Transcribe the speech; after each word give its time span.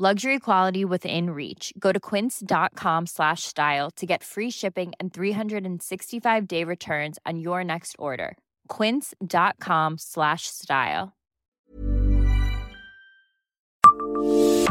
Luxury 0.00 0.38
quality 0.38 0.84
within 0.84 1.30
reach. 1.30 1.72
Go 1.76 1.90
to 1.90 1.98
quince.com 1.98 3.06
slash 3.06 3.42
style 3.42 3.90
to 3.96 4.06
get 4.06 4.22
free 4.22 4.48
shipping 4.48 4.92
and 5.00 5.12
365 5.12 6.46
day 6.46 6.62
returns 6.62 7.18
on 7.26 7.40
your 7.40 7.64
next 7.64 7.96
order. 7.98 8.36
Quince.com 8.68 9.96
slash 9.98 10.42
style. 10.46 11.14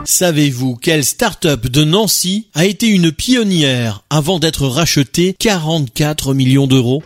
Savez-vous 0.06 0.78
quelle 0.78 1.04
start-up 1.04 1.68
de 1.68 1.84
Nancy 1.84 2.48
a 2.54 2.64
été 2.64 2.88
une 2.88 3.12
pionnière 3.12 4.06
avant 4.10 4.40
d'être 4.40 4.66
rachetée? 4.66 5.36
44 5.38 6.34
millions 6.34 6.68
d'euros? 6.68 7.04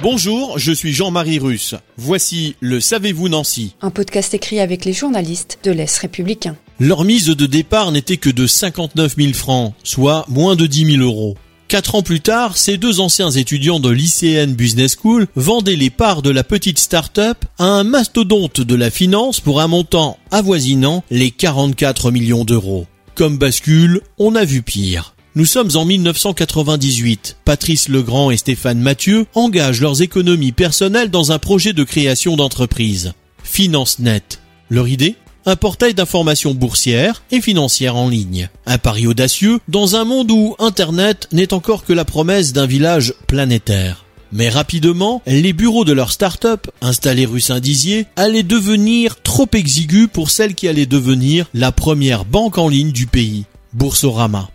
Bonjour, 0.00 0.60
je 0.60 0.70
suis 0.70 0.92
Jean-Marie 0.92 1.40
Russe. 1.40 1.74
Voici 1.96 2.54
le 2.60 2.78
Savez-vous 2.78 3.28
Nancy 3.28 3.74
Un 3.80 3.90
podcast 3.90 4.32
écrit 4.32 4.60
avec 4.60 4.84
les 4.84 4.92
journalistes 4.92 5.58
de 5.64 5.72
l'Est 5.72 5.98
républicain. 5.98 6.54
Leur 6.78 7.02
mise 7.02 7.26
de 7.26 7.46
départ 7.46 7.90
n'était 7.90 8.16
que 8.16 8.30
de 8.30 8.46
59 8.46 9.16
000 9.16 9.32
francs, 9.32 9.74
soit 9.82 10.24
moins 10.28 10.54
de 10.54 10.66
10 10.66 10.98
000 10.98 11.02
euros. 11.02 11.36
Quatre 11.66 11.96
ans 11.96 12.02
plus 12.02 12.20
tard, 12.20 12.56
ces 12.56 12.76
deux 12.76 13.00
anciens 13.00 13.32
étudiants 13.32 13.80
de 13.80 13.90
l'ICN 13.90 14.54
Business 14.54 14.96
School 15.02 15.26
vendaient 15.34 15.74
les 15.74 15.90
parts 15.90 16.22
de 16.22 16.30
la 16.30 16.44
petite 16.44 16.78
start-up 16.78 17.44
à 17.58 17.64
un 17.64 17.82
mastodonte 17.82 18.60
de 18.60 18.74
la 18.76 18.92
finance 18.92 19.40
pour 19.40 19.60
un 19.60 19.66
montant 19.66 20.16
avoisinant 20.30 21.02
les 21.10 21.32
44 21.32 22.12
millions 22.12 22.44
d'euros. 22.44 22.86
Comme 23.16 23.36
bascule, 23.36 24.02
on 24.16 24.36
a 24.36 24.44
vu 24.44 24.62
pire. 24.62 25.16
Nous 25.38 25.44
sommes 25.44 25.70
en 25.76 25.84
1998. 25.84 27.36
Patrice 27.44 27.88
Legrand 27.88 28.32
et 28.32 28.36
Stéphane 28.36 28.80
Mathieu 28.80 29.24
engagent 29.36 29.80
leurs 29.80 30.02
économies 30.02 30.50
personnelles 30.50 31.12
dans 31.12 31.30
un 31.30 31.38
projet 31.38 31.72
de 31.72 31.84
création 31.84 32.34
d'entreprise. 32.34 33.12
FinanceNet. 33.44 34.40
Leur 34.68 34.88
idée? 34.88 35.14
Un 35.46 35.54
portail 35.54 35.94
d'information 35.94 36.54
boursière 36.54 37.22
et 37.30 37.40
financière 37.40 37.94
en 37.94 38.08
ligne. 38.08 38.48
Un 38.66 38.78
pari 38.78 39.06
audacieux 39.06 39.60
dans 39.68 39.94
un 39.94 40.04
monde 40.04 40.32
où 40.32 40.56
Internet 40.58 41.28
n'est 41.30 41.52
encore 41.52 41.84
que 41.84 41.92
la 41.92 42.04
promesse 42.04 42.52
d'un 42.52 42.66
village 42.66 43.14
planétaire. 43.28 44.06
Mais 44.32 44.48
rapidement, 44.48 45.22
les 45.24 45.52
bureaux 45.52 45.84
de 45.84 45.92
leur 45.92 46.10
start-up, 46.10 46.66
installés 46.80 47.26
rue 47.26 47.40
Saint-Dizier, 47.40 48.06
allaient 48.16 48.42
devenir 48.42 49.22
trop 49.22 49.48
exigus 49.52 50.08
pour 50.12 50.32
celle 50.32 50.56
qui 50.56 50.66
allait 50.66 50.84
devenir 50.84 51.46
la 51.54 51.70
première 51.70 52.24
banque 52.24 52.58
en 52.58 52.68
ligne 52.68 52.90
du 52.90 53.06
pays, 53.06 53.44
Boursorama. 53.72 54.50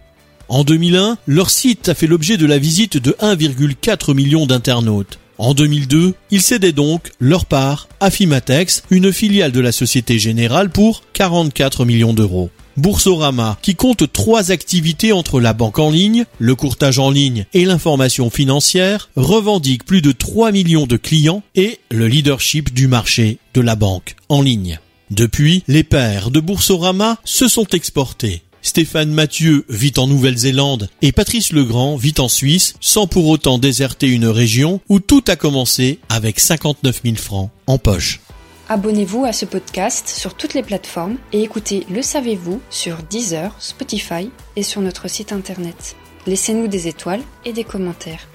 En 0.49 0.63
2001, 0.63 1.17
leur 1.25 1.49
site 1.49 1.89
a 1.89 1.95
fait 1.95 2.07
l'objet 2.07 2.37
de 2.37 2.45
la 2.45 2.57
visite 2.57 2.97
de 2.97 3.15
1,4 3.21 4.13
million 4.13 4.45
d'internautes. 4.45 5.19
En 5.37 5.53
2002, 5.53 6.13
ils 6.31 6.41
cédaient 6.41 6.73
donc 6.73 7.11
leur 7.19 7.45
part 7.45 7.87
à 7.99 8.11
Fimatex, 8.11 8.83
une 8.91 9.11
filiale 9.11 9.51
de 9.51 9.59
la 9.59 9.71
Société 9.71 10.19
Générale 10.19 10.69
pour 10.69 11.03
44 11.13 11.85
millions 11.85 12.13
d'euros. 12.13 12.49
Boursorama, 12.77 13.57
qui 13.61 13.75
compte 13.75 14.11
trois 14.11 14.51
activités 14.51 15.11
entre 15.11 15.39
la 15.39 15.53
banque 15.53 15.79
en 15.79 15.91
ligne, 15.91 16.25
le 16.39 16.55
courtage 16.55 16.99
en 16.99 17.11
ligne 17.11 17.45
et 17.53 17.65
l'information 17.65 18.29
financière, 18.29 19.09
revendique 19.15 19.85
plus 19.85 20.01
de 20.01 20.11
3 20.11 20.51
millions 20.51 20.87
de 20.87 20.97
clients 20.97 21.43
et 21.55 21.79
le 21.91 22.07
leadership 22.07 22.73
du 22.73 22.87
marché 22.87 23.37
de 23.53 23.61
la 23.61 23.75
banque 23.75 24.15
en 24.29 24.41
ligne. 24.41 24.79
Depuis, 25.11 25.63
les 25.67 25.83
pairs 25.83 26.31
de 26.31 26.39
Boursorama 26.39 27.17
se 27.23 27.47
sont 27.47 27.67
exportés. 27.67 28.41
Stéphane 28.65 29.11
Mathieu 29.11 29.65
vit 29.67 29.91
en 29.97 30.07
Nouvelle-Zélande 30.07 30.89
et 31.01 31.11
Patrice 31.11 31.51
Legrand 31.51 31.97
vit 31.97 32.15
en 32.17 32.29
Suisse 32.29 32.75
sans 32.79 33.07
pour 33.07 33.27
autant 33.27 33.57
déserter 33.57 34.07
une 34.07 34.25
région 34.25 34.79
où 34.87 35.01
tout 35.01 35.23
a 35.27 35.35
commencé 35.35 35.99
avec 36.07 36.39
59 36.39 37.01
000 37.03 37.15
francs 37.17 37.51
en 37.67 37.77
poche. 37.77 38.21
Abonnez-vous 38.69 39.25
à 39.25 39.33
ce 39.33 39.45
podcast 39.45 40.07
sur 40.07 40.35
toutes 40.35 40.53
les 40.53 40.63
plateformes 40.63 41.17
et 41.33 41.43
écoutez 41.43 41.85
Le 41.89 42.01
Savez-vous 42.01 42.61
sur 42.69 43.03
Deezer, 43.03 43.53
Spotify 43.59 44.29
et 44.55 44.63
sur 44.63 44.79
notre 44.79 45.09
site 45.09 45.33
internet. 45.33 45.97
Laissez-nous 46.25 46.69
des 46.69 46.87
étoiles 46.87 47.21
et 47.43 47.51
des 47.51 47.65
commentaires. 47.65 48.29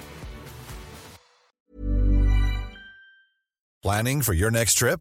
Planning 3.83 4.21
for 4.21 4.35
your 4.35 4.51
next 4.51 4.77
trip? 4.77 5.01